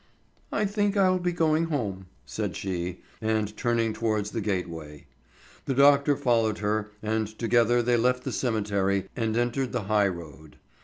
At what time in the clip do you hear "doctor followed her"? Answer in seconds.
5.75-6.89